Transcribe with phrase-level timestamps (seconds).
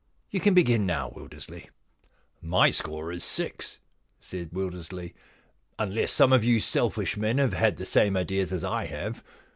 [0.31, 1.69] You can begin now, Wildersley.*
[2.09, 3.77] * My score is six,'
[4.19, 5.13] said Wildersley,
[5.47, 9.23] * unless some of you selfish men have had the same ideas as I have.